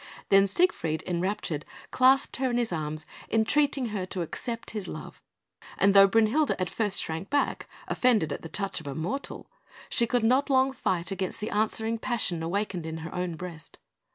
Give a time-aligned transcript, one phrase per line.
[0.29, 5.21] Then Siegfried, enraptured, clasped her in his arms, entreating her to accept his love;
[5.77, 9.47] and though Brünhilde at first shrank back, offended at the touch of a mortal,
[9.89, 13.77] she could not long fight against the answering passion awakened in her own breast.